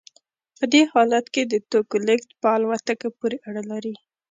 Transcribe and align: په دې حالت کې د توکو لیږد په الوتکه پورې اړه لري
په 0.57 0.65
دې 0.73 0.81
حالت 0.93 1.25
کې 1.33 1.41
د 1.45 1.53
توکو 1.71 1.97
لیږد 2.07 2.29
په 2.41 2.47
الوتکه 2.57 3.07
پورې 3.17 3.37
اړه 3.47 3.61
لري 3.71 3.93